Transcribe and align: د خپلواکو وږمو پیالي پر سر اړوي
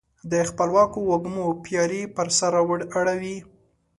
د 0.31 0.33
خپلواکو 0.49 0.97
وږمو 1.09 1.47
پیالي 1.63 2.03
پر 2.15 2.27
سر 2.37 2.53
اړوي 2.99 3.37